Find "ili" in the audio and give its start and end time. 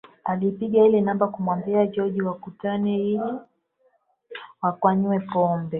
2.97-3.21